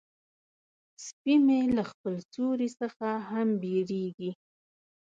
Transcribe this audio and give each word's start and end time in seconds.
سپي 1.05 1.35
مې 1.45 1.59
له 1.77 1.83
خپل 1.91 2.13
سیوري 2.31 2.69
څخه 2.79 3.07
هم 3.29 3.47
بیریږي. 3.61 4.31